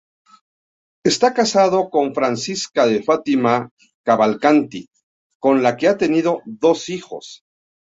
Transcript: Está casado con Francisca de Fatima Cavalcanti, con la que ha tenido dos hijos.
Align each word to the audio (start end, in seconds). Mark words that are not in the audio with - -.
Está 1.05 1.35
casado 1.35 1.91
con 1.91 2.15
Francisca 2.15 2.87
de 2.87 3.03
Fatima 3.03 3.69
Cavalcanti, 4.03 4.87
con 5.39 5.61
la 5.61 5.77
que 5.77 5.87
ha 5.89 5.97
tenido 5.99 6.41
dos 6.47 6.89
hijos. 6.89 7.43